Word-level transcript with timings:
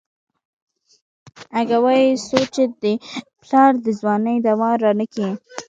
اگه 1.59 1.77
وايي 1.83 2.09
څو 2.27 2.39
چې 2.53 2.63
دې 2.81 2.93
پلار 3.41 3.71
د 3.85 3.87
ځوانۍ 3.99 4.37
دوا 4.45 4.69
رانکي. 4.83 5.27